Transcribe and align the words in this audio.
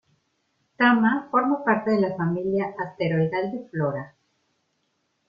Tama 0.77 1.27
forma 1.29 1.63
parte 1.63 1.91
de 1.91 2.01
la 2.01 2.15
familia 2.17 2.73
asteroidal 2.75 3.51
de 3.51 3.69
Flora. 3.69 4.15